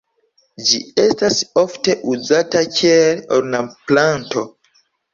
[0.69, 4.49] Ĝi estas ofte uzata kiel ornamplanto.